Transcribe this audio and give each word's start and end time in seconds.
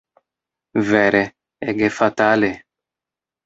Vere, 0.87 1.21
ege 1.75 1.93
fatale! 2.01 2.53